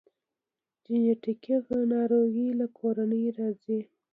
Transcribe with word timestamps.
جنیټیکي 0.83 1.55
ناروغۍ 1.91 2.47
له 2.59 2.65
کورنۍ 2.77 3.25
راځي 3.37 3.79